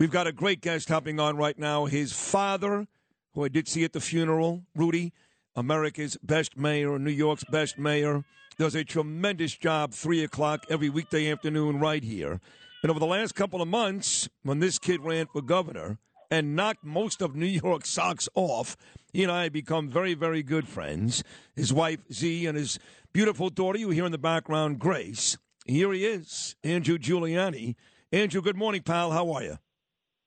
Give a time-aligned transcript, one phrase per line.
[0.00, 1.84] We've got a great guest hopping on right now.
[1.84, 2.88] His father,
[3.32, 5.12] who I did see at the funeral, Rudy,
[5.54, 8.24] America's best mayor, New York's best mayor,
[8.58, 12.40] does a tremendous job, 3 o'clock every weekday afternoon right here.
[12.82, 16.84] And over the last couple of months, when this kid ran for governor and knocked
[16.84, 18.76] most of New York's socks off,
[19.12, 21.22] he and I have become very, very good friends.
[21.54, 22.80] His wife, Z, and his
[23.12, 25.38] beautiful daughter, you hear in the background, Grace.
[25.66, 27.76] Here he is, Andrew Giuliani.
[28.10, 29.12] Andrew, good morning, pal.
[29.12, 29.58] How are you?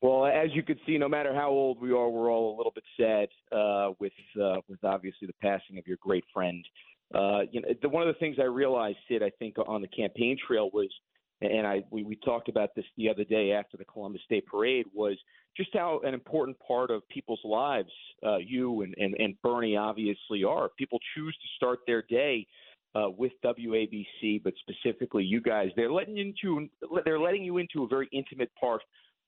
[0.08, 2.72] Well, as you can see, no matter how old we are, we're all a little
[2.74, 6.64] bit sad uh, with uh, with obviously the passing of your great friend.
[7.14, 9.88] Uh, you know, the, one of the things I realized, Sid, I think on the
[9.90, 10.88] campaign trail was,
[11.42, 14.86] and I we, we talked about this the other day after the Columbus Day Parade,
[14.94, 15.18] was
[15.58, 17.92] just how an important part of people's lives
[18.26, 20.70] uh, you and, and and Bernie obviously are.
[20.78, 22.48] People choose to start their day.
[22.96, 26.68] Uh, with WABC, but specifically you guys, they're letting into
[27.06, 28.82] they're letting you into a very intimate part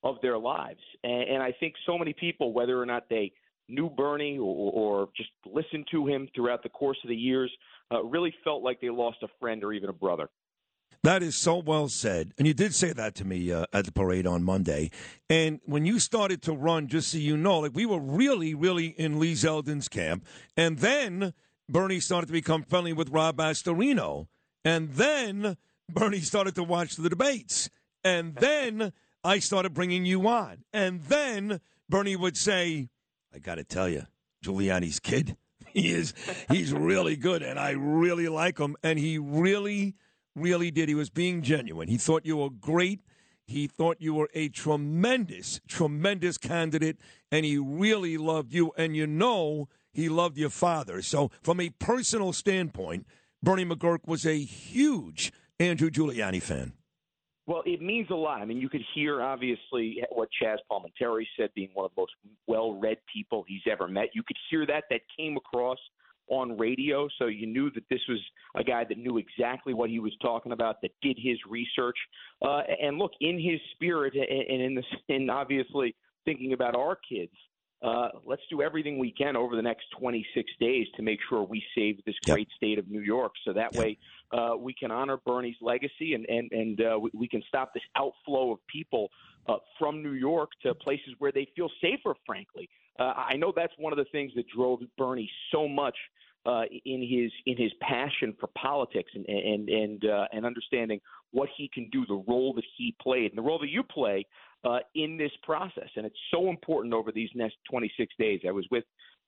[0.04, 0.80] of their lives.
[1.04, 3.32] And, and I think so many people, whether or not they
[3.68, 7.52] knew Bernie or, or just listened to him throughout the course of the years,
[7.92, 10.30] uh, really felt like they lost a friend or even a brother.
[11.04, 12.34] That is so well said.
[12.38, 14.92] And you did say that to me uh, at the parade on Monday.
[15.30, 18.88] And when you started to run, just so you know, like we were really, really
[18.88, 20.26] in Lee Zeldin's camp.
[20.58, 21.34] And then
[21.70, 24.28] Bernie started to become friendly with Rob Astorino.
[24.66, 25.56] And then
[25.88, 27.70] Bernie started to watch the debates.
[28.04, 28.92] And then
[29.24, 30.64] I started bringing you on.
[30.72, 32.90] And then Bernie would say,
[33.34, 34.04] I got to tell you,
[34.44, 35.36] Giuliani's kid,
[35.74, 36.14] he is,
[36.50, 37.44] he's really good.
[37.44, 38.76] And I really like him.
[38.84, 39.96] And he really,
[40.36, 40.90] really did.
[40.90, 41.88] He was being genuine.
[41.88, 43.02] He thought you were great.
[43.46, 46.98] He thought you were a tremendous, tremendous candidate.
[47.32, 48.72] And he really loved you.
[48.78, 51.02] And you know, he loved your father.
[51.02, 53.08] So, from a personal standpoint,
[53.42, 56.74] Bernie McGuirk was a huge Andrew Giuliani fan.
[57.50, 58.44] Well, it means a lot.
[58.44, 62.12] I mean, you could hear obviously what Chaz Palminteri said, being one of the most
[62.46, 64.10] well-read people he's ever met.
[64.14, 65.80] You could hear that that came across
[66.28, 68.20] on radio, so you knew that this was
[68.56, 71.98] a guy that knew exactly what he was talking about, that did his research,
[72.44, 75.96] uh, and look in his spirit, and in this, and obviously
[76.26, 77.34] thinking about our kids.
[77.82, 81.64] Uh, let's do everything we can over the next 26 days to make sure we
[81.76, 82.58] save this great yep.
[82.58, 83.32] state of New York.
[83.44, 83.82] So that yep.
[83.82, 83.98] way
[84.32, 87.84] uh, we can honor Bernie's legacy and and and uh, we, we can stop this
[87.96, 89.10] outflow of people
[89.48, 92.14] uh, from New York to places where they feel safer.
[92.26, 92.70] Frankly,
[93.00, 95.96] uh, I know that's one of the things that drove Bernie so much
[96.46, 101.00] uh, in his in his passion for politics and and and uh, and understanding
[101.32, 104.26] what he can do, the role that he played, and the role that you play
[104.96, 105.90] in this process.
[105.96, 108.42] And it's so important over these next 26 days.
[108.48, 108.84] I was with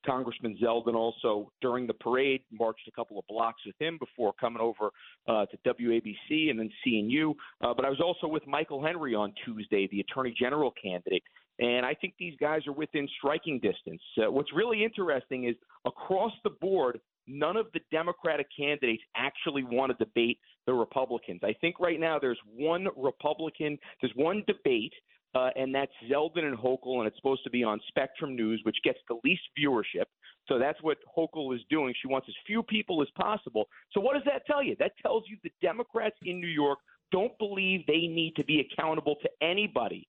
[0.06, 4.62] Congressman Zeldin also during the parade, marched a couple of blocks with him before coming
[4.62, 4.92] over
[5.28, 7.36] uh, to WABC and then you.
[7.62, 11.24] Uh, but I was also with Michael Henry on Tuesday, the Attorney General candidate.
[11.60, 14.02] And I think these guys are within striking distance.
[14.18, 19.96] Uh, what's really interesting is across the board, none of the Democratic candidates actually want
[19.98, 21.42] to debate the Republicans.
[21.44, 24.94] I think right now there's one Republican, there's one debate
[25.34, 28.78] uh, and that's Zeldin and Hochul, and it's supposed to be on Spectrum News, which
[28.84, 30.06] gets the least viewership.
[30.48, 31.94] So that's what Hochul is doing.
[32.02, 33.66] She wants as few people as possible.
[33.92, 34.76] So what does that tell you?
[34.80, 36.80] That tells you the Democrats in New York
[37.12, 40.08] don't believe they need to be accountable to anybody.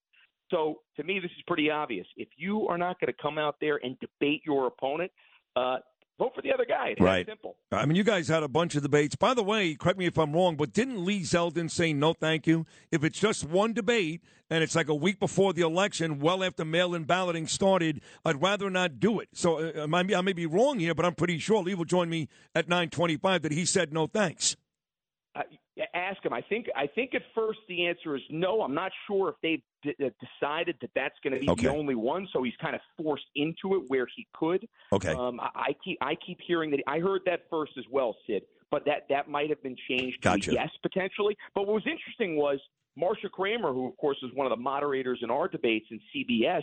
[0.51, 2.07] So to me, this is pretty obvious.
[2.17, 5.11] If you are not going to come out there and debate your opponent,
[5.57, 5.79] uh,
[6.19, 6.89] vote for the other guy.
[6.89, 7.27] It's right.
[7.27, 7.57] simple.
[7.71, 9.15] I mean, you guys had a bunch of debates.
[9.17, 12.47] By the way, correct me if I'm wrong, but didn't Lee Zeldin say no thank
[12.47, 12.67] you?
[12.91, 16.65] If it's just one debate and it's like a week before the election, well after
[16.65, 19.29] mail-in balloting started, I'd rather not do it.
[19.33, 22.29] So uh, I may be wrong here, but I'm pretty sure Lee will join me
[22.55, 24.57] at 925 that he said no thanks.
[25.95, 26.33] Ask him.
[26.33, 28.61] I think I think at first the answer is no.
[28.61, 31.67] I'm not sure if they've d- uh, decided that that's going to be okay.
[31.67, 32.29] the only one.
[32.33, 34.69] So he's kind of forced into it where he could.
[34.93, 35.15] Okay.
[35.15, 36.81] Um, I, I keep I keep hearing that.
[36.87, 38.43] I heard that first as well, Sid.
[38.71, 40.21] But that that might have been changed.
[40.21, 40.53] Gotcha.
[40.53, 41.37] yes, potentially.
[41.55, 42.59] But what was interesting was
[42.97, 46.63] Marcia Kramer, who of course was one of the moderators in our debates in CBS,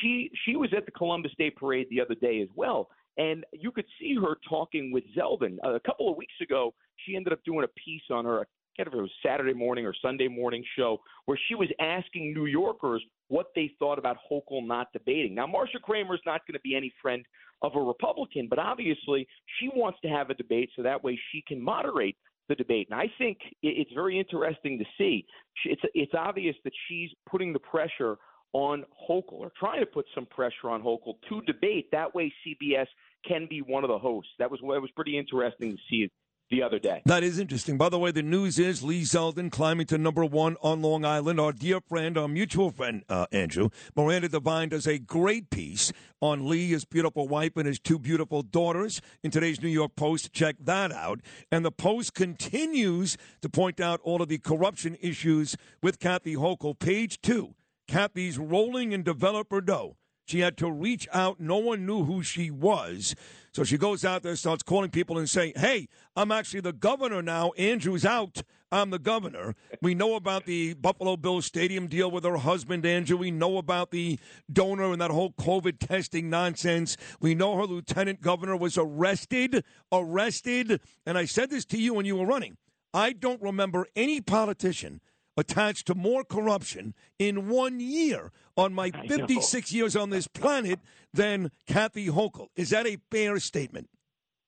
[0.00, 3.70] she she was at the Columbus Day Parade the other day as well, and you
[3.72, 5.56] could see her talking with Zeldin.
[5.64, 6.72] A couple of weeks ago,
[7.04, 8.44] she ended up doing a piece on her, I
[8.76, 12.46] can't remember it was Saturday morning or Sunday morning show, where she was asking New
[12.46, 15.34] Yorkers, what they thought about Hochul not debating.
[15.34, 15.46] Now,
[15.82, 17.24] Kramer is not going to be any friend
[17.62, 19.26] of a Republican, but obviously
[19.58, 22.16] she wants to have a debate so that way she can moderate
[22.48, 22.88] the debate.
[22.90, 25.24] And I think it's very interesting to see.
[25.64, 28.16] It's it's obvious that she's putting the pressure
[28.52, 31.90] on Hochul or trying to put some pressure on Hochul to debate.
[31.92, 32.86] That way, CBS
[33.26, 34.30] can be one of the hosts.
[34.38, 36.10] That was it was pretty interesting to see
[36.50, 37.00] the other day.
[37.06, 37.78] That is interesting.
[37.78, 41.38] By the way, the news is Lee Zeldin climbing to number one on Long Island.
[41.38, 46.48] Our dear friend, our mutual friend, uh, Andrew, Miranda Devine does a great piece on
[46.48, 50.32] Lee, his beautiful wife, and his two beautiful daughters in today's New York Post.
[50.32, 51.20] Check that out.
[51.50, 56.78] And the Post continues to point out all of the corruption issues with Kathy Hochul.
[56.78, 57.54] Page two,
[57.90, 59.96] Kathy's rolling in developer dough.
[60.24, 61.40] She had to reach out.
[61.40, 63.16] No one knew who she was.
[63.52, 67.20] So she goes out there, starts calling people and saying, Hey, I'm actually the governor
[67.20, 67.50] now.
[67.58, 68.42] Andrew's out.
[68.70, 69.56] I'm the governor.
[69.82, 73.16] We know about the Buffalo Bills stadium deal with her husband, Andrew.
[73.16, 74.20] We know about the
[74.52, 76.96] donor and that whole COVID testing nonsense.
[77.20, 80.80] We know her lieutenant governor was arrested, arrested.
[81.04, 82.56] And I said this to you when you were running.
[82.94, 85.00] I don't remember any politician
[85.40, 90.78] attached to more corruption in one year on my 56 years on this planet
[91.12, 92.48] than Kathy Hochul.
[92.54, 93.88] Is that a fair statement?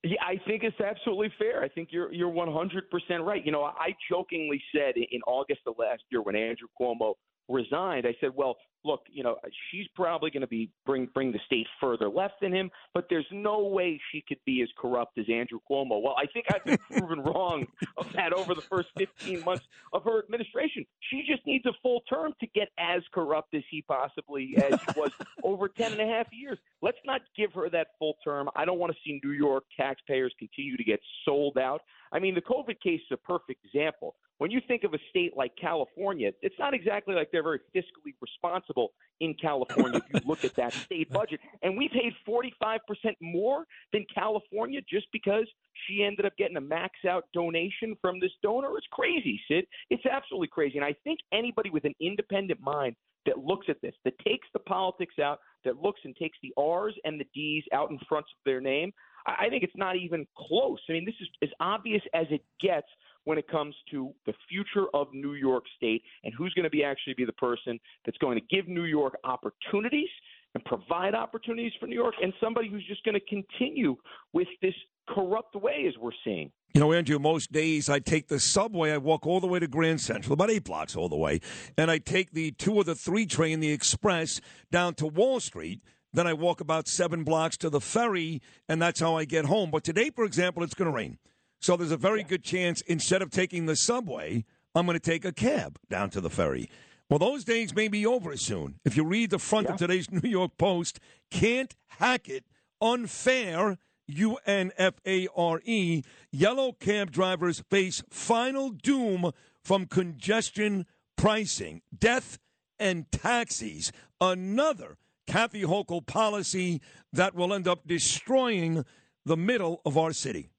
[0.05, 1.63] Yeah, I think it's absolutely fair.
[1.63, 2.83] I think you're you're 100%
[3.25, 3.45] right.
[3.45, 7.15] You know, I jokingly said in August of last year when Andrew Cuomo
[7.49, 9.37] resigned, I said, well, look, you know,
[9.71, 13.27] she's probably going to be bring bring the state further left than him, but there's
[13.31, 16.03] no way she could be as corrupt as Andrew Cuomo.
[16.03, 20.05] Well, I think I've been proven wrong of that over the first 15 months of
[20.05, 20.85] her administration.
[21.11, 25.01] She just needs a full term to get as corrupt as he possibly as he
[25.01, 25.11] was
[25.43, 26.59] over 10 and a half years.
[26.81, 28.49] Let's not give her that full term.
[28.57, 31.83] I don't want to see New York taxpayers continue to get sold out.
[32.13, 34.15] I mean, the COVID case is a perfect example.
[34.43, 38.13] When you think of a state like California, it's not exactly like they're very fiscally
[38.21, 38.89] responsible
[39.21, 41.39] in California if you look at that state budget.
[41.63, 42.81] And we paid 45%
[43.21, 45.47] more than California just because
[45.87, 48.77] she ended up getting a max out donation from this donor.
[48.77, 49.65] It's crazy, Sid.
[49.91, 50.77] It's absolutely crazy.
[50.77, 52.97] And I think anybody with an independent mind
[53.27, 56.97] that looks at this, that takes the politics out, that looks and takes the R's
[57.05, 58.93] and the D's out in front of their name,
[59.25, 60.81] I think it's not even close.
[60.89, 62.89] I mean, this is as obvious as it gets
[63.25, 66.85] when it comes to the future of New York State and who's going to be
[66.85, 70.09] actually be the person that's going to give New York opportunities
[70.55, 73.97] and provide opportunities for New York, and somebody who's just going to continue
[74.35, 74.75] with this
[75.09, 76.51] corrupt way as we're seeing.
[76.75, 78.93] You know, Andrew, most days I take the subway.
[78.93, 81.41] I walk all the way to Grand Central, about eight blocks all the way,
[81.79, 84.41] and I take the two or the three train, the express,
[84.71, 85.81] down to Wall Street.
[86.13, 89.71] Then I walk about seven blocks to the ferry, and that's how I get home.
[89.71, 91.19] But today, for example, it's going to rain.
[91.63, 94.45] So there's a very good chance instead of taking the subway,
[94.75, 96.69] I'm going to take a cab down to the ferry.
[97.09, 98.81] Well, those days may be over soon.
[98.85, 99.75] If you read the front yeah.
[99.75, 100.99] of today's New York Post,
[101.31, 102.45] can't hack it,
[102.81, 103.79] unfair,
[104.09, 109.31] U N F A R E, yellow cab drivers face final doom
[109.63, 110.85] from congestion
[111.17, 112.39] pricing, death,
[112.81, 113.93] and taxis.
[114.21, 114.97] Another
[115.29, 116.81] Kathy Hochul policy
[117.13, 118.85] that will end up destroying
[119.25, 120.52] the middle of our city.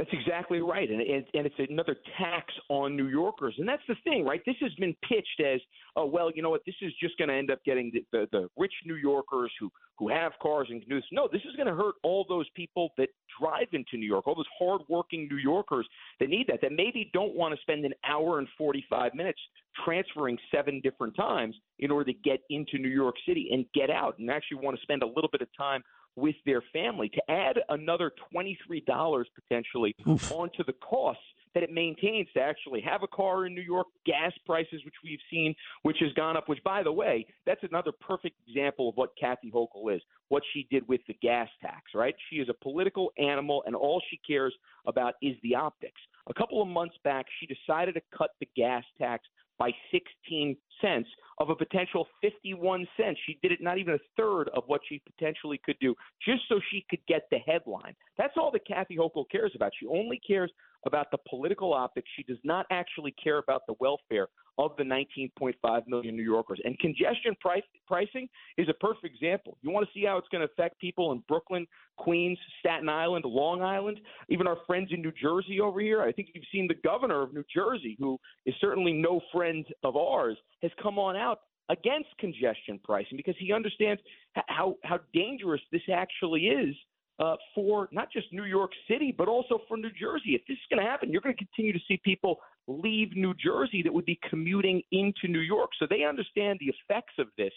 [0.00, 3.96] That's exactly right, and, and and it's another tax on New Yorkers, and that's the
[4.02, 4.40] thing, right?
[4.46, 5.60] This has been pitched as,
[5.94, 6.62] oh well, you know what?
[6.64, 9.70] This is just going to end up getting the, the the rich New Yorkers who
[10.00, 11.04] who have cars and can do this.
[11.12, 14.34] No, this is going to hurt all those people that drive into New York, all
[14.34, 15.86] those hardworking New Yorkers
[16.18, 19.38] that need that, that maybe don't want to spend an hour and forty five minutes
[19.84, 24.18] transferring seven different times in order to get into New York City and get out,
[24.18, 25.82] and actually want to spend a little bit of time
[26.16, 27.10] with their family.
[27.10, 30.32] To add another $23 potentially Oof.
[30.32, 31.22] onto the costs
[31.54, 35.18] that it maintains to actually have a car in New York, gas prices, which we've
[35.30, 39.10] seen, which has gone up, which, by the way, that's another perfect example of what
[39.20, 42.14] Kathy Hochul is, what she did with the gas tax, right?
[42.30, 44.54] She is a political animal, and all she cares
[44.86, 46.00] about is the optics.
[46.28, 49.26] A couple of months back, she decided to cut the gas tax
[49.60, 53.20] by 16 cents of a potential 51 cents.
[53.26, 55.94] She did it not even a third of what she potentially could do
[56.26, 57.94] just so she could get the headline.
[58.18, 59.72] That's all that Kathy Hochul cares about.
[59.78, 60.50] She only cares
[60.86, 62.08] about the political optics.
[62.16, 64.28] She does not actually care about the welfare
[64.60, 66.60] of the 19.5 million New Yorkers.
[66.64, 69.56] And congestion price, pricing is a perfect example.
[69.62, 73.24] You want to see how it's going to affect people in Brooklyn, Queens, Staten Island,
[73.24, 76.02] Long Island, even our friends in New Jersey over here.
[76.02, 79.96] I think you've seen the governor of New Jersey, who is certainly no friend of
[79.96, 81.40] ours, has come on out
[81.70, 84.02] against congestion pricing because he understands
[84.48, 86.74] how how dangerous this actually is
[87.20, 90.34] uh, for not just New York City, but also for New Jersey.
[90.34, 92.38] If this is going to happen, you're going to continue to see people
[92.70, 95.70] leave New Jersey that would be commuting into New York.
[95.78, 97.52] So they understand the effects of this.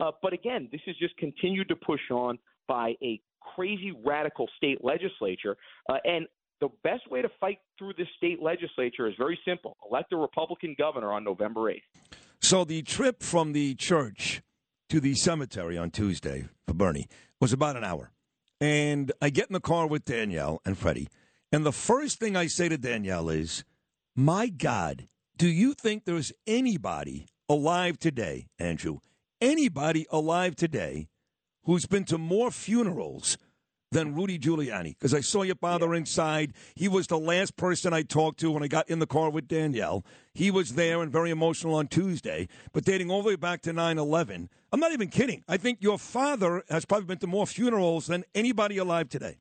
[0.00, 3.20] Uh, but again, this is just continued to push on by a
[3.54, 5.56] crazy radical state legislature.
[5.88, 6.26] Uh, and
[6.60, 10.74] the best way to fight through this state legislature is very simple elect a Republican
[10.78, 11.82] governor on November 8th.
[12.40, 14.42] So the trip from the church
[14.88, 17.08] to the cemetery on Tuesday for Bernie
[17.40, 18.10] was about an hour.
[18.60, 21.08] And I get in the car with Danielle and Freddie.
[21.52, 23.64] And the first thing I say to Danielle is,
[24.20, 25.06] My God,
[25.36, 28.98] do you think there's anybody alive today, Andrew,
[29.40, 31.06] anybody alive today
[31.62, 33.38] who's been to more funerals
[33.92, 35.98] than Rudy Giuliani because I saw your father yeah.
[35.98, 36.52] inside.
[36.74, 39.46] He was the last person I talked to when I got in the car with
[39.46, 40.04] Danielle.
[40.34, 43.72] He was there and very emotional on Tuesday, but dating all the way back to
[43.72, 44.50] 9 11.
[44.72, 45.44] I'm not even kidding.
[45.46, 49.36] I think your father has probably been to more funerals than anybody alive today.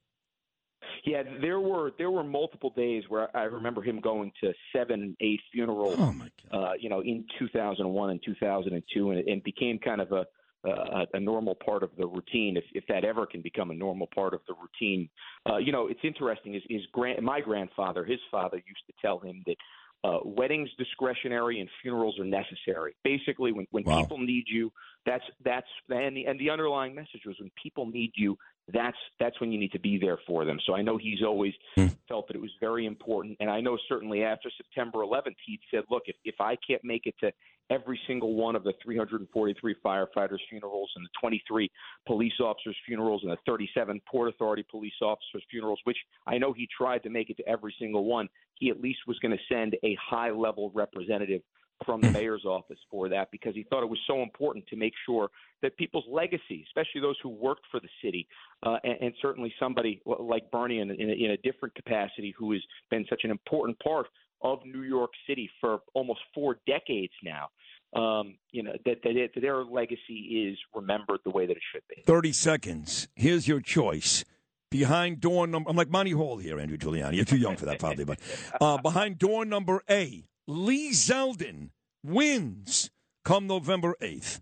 [1.07, 5.39] Yeah, there were there were multiple days where I remember him going to seven, eight
[5.53, 5.95] funerals.
[5.97, 6.63] Oh my God!
[6.63, 10.25] Uh, you know, in 2001 and 2002, and it, and became kind of a
[10.63, 14.07] a, a normal part of the routine, if, if that ever can become a normal
[14.13, 15.09] part of the routine.
[15.49, 16.55] Uh, you know, it's interesting.
[16.55, 19.55] Is, is grand, my grandfather, his father, used to tell him that
[20.03, 22.95] uh, weddings discretionary and funerals are necessary.
[23.03, 24.01] Basically, when when wow.
[24.01, 24.71] people need you,
[25.05, 28.37] that's that's and the and the underlying message was when people need you,
[28.73, 30.59] that's that's when you need to be there for them.
[30.65, 31.95] So I know he's always mm.
[32.07, 35.83] felt that it was very important, and I know certainly after September 11th, he said,
[35.89, 37.31] "Look, if if I can't make it to
[37.69, 41.69] every single one of the 343 firefighters' funerals and the 23
[42.05, 46.67] police officers' funerals and the 37 Port Authority police officers' funerals, which I know he
[46.75, 49.75] tried to make it to every single one, he at least was going to send
[49.83, 51.41] a high-level representative
[51.85, 54.93] from the mayor's office for that because he thought it was so important to make
[55.05, 55.29] sure
[55.61, 58.27] that people's legacy, especially those who worked for the city,
[58.63, 62.51] uh, and, and, certainly somebody like Bernie in, in, a, in a different capacity who
[62.53, 64.07] has been such an important part
[64.41, 67.47] of New York City for almost four decades now.
[67.95, 71.63] Um, you know that, that, it, that their legacy is remembered the way that it
[71.71, 72.03] should be.
[72.05, 73.07] Thirty seconds.
[73.15, 74.25] Here's your choice
[74.69, 75.69] behind door number.
[75.69, 77.15] I'm like Monty Hall here, Andrew Giuliani.
[77.15, 78.19] You're too young for that, probably, but
[78.61, 81.69] uh, behind door number A, Lee Zeldin
[82.03, 82.89] wins
[83.23, 84.41] come November 8th.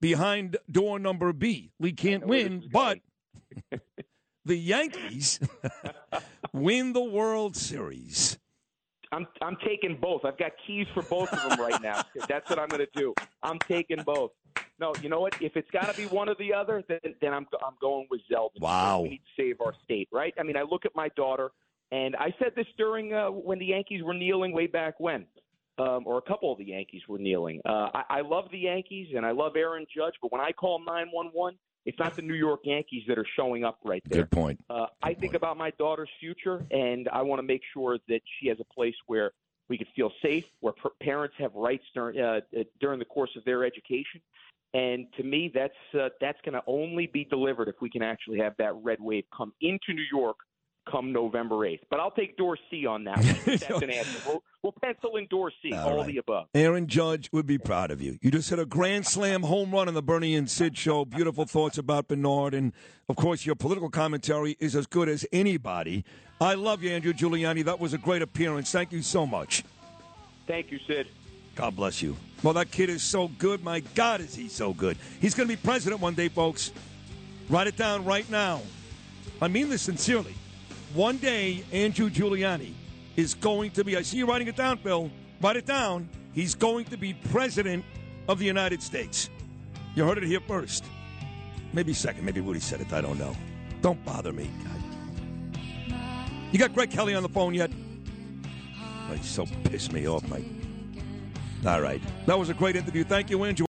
[0.00, 3.00] Behind door number B, Lee can't win, but
[4.44, 5.40] the Yankees
[6.52, 8.38] win the World Series.
[9.10, 10.24] I'm I'm taking both.
[10.24, 12.02] I've got keys for both of them right now.
[12.28, 13.14] That's what I'm going to do.
[13.42, 14.32] I'm taking both.
[14.80, 15.40] No, you know what?
[15.42, 18.20] If it's got to be one or the other, then then I'm I'm going with
[18.30, 18.60] Zeldin.
[18.60, 19.00] Wow.
[19.02, 20.32] We need to save our state, right?
[20.38, 21.50] I mean, I look at my daughter,
[21.90, 25.26] and I said this during uh, when the Yankees were kneeling way back when,
[25.78, 27.60] um, or a couple of the Yankees were kneeling.
[27.64, 30.80] Uh, I, I love the Yankees and I love Aaron Judge, but when I call
[30.84, 31.54] nine one one,
[31.84, 34.22] it's not the New York Yankees that are showing up right there.
[34.22, 34.60] Good point.
[34.68, 38.20] Uh, Good I think about my daughter's future, and I want to make sure that
[38.38, 39.32] she has a place where
[39.68, 42.40] we can feel safe, where parents have rights during uh,
[42.80, 44.20] during the course of their education.
[44.74, 48.38] And to me, that's uh, that's going to only be delivered if we can actually
[48.38, 50.36] have that red wave come into New York
[50.90, 51.80] come November 8th.
[51.90, 53.36] But I'll take door C on that one.
[53.46, 54.20] That's an answer.
[54.26, 56.06] We'll, we'll pencil in door C, all, all right.
[56.06, 56.46] the above.
[56.54, 58.18] Aaron Judge would be proud of you.
[58.22, 61.04] You just hit a grand slam home run on the Bernie and Sid show.
[61.04, 62.54] Beautiful thoughts about Bernard.
[62.54, 62.72] And,
[63.08, 66.04] of course, your political commentary is as good as anybody.
[66.40, 67.64] I love you, Andrew Giuliani.
[67.64, 68.70] That was a great appearance.
[68.70, 69.64] Thank you so much.
[70.46, 71.08] Thank you, Sid.
[71.54, 72.16] God bless you.
[72.42, 73.64] Well, that kid is so good.
[73.64, 74.96] My God, is he so good.
[75.20, 76.72] He's going to be president one day, folks.
[77.48, 78.60] Write it down right now.
[79.40, 80.34] I mean this sincerely.
[80.94, 82.72] One day, Andrew Giuliani
[83.16, 85.10] is going to be, I see you writing it down, Bill.
[85.40, 86.08] Write it down.
[86.32, 87.84] He's going to be president
[88.28, 89.30] of the United States.
[89.94, 90.84] You heard it here first.
[91.72, 92.24] Maybe second.
[92.24, 92.92] Maybe Rudy said it.
[92.92, 93.36] I don't know.
[93.82, 94.50] Don't bother me.
[94.64, 95.98] God.
[96.52, 97.70] You got Greg Kelly on the phone yet?
[99.10, 100.44] Oh, he so pissed me off, Mike.
[101.66, 102.00] All right.
[102.26, 103.04] That was a great interview.
[103.04, 103.66] Thank you, Andrew.